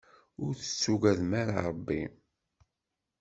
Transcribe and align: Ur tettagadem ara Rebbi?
Ur 0.43 0.51
tettagadem 0.59 1.31
ara 1.41 1.59
Rebbi? 1.67 2.01